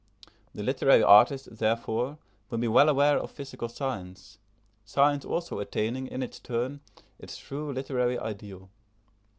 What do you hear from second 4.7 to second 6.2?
science also attaining,